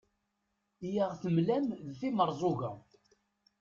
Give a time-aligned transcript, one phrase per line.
[0.87, 2.71] i aɣ-temlam d timerẓuga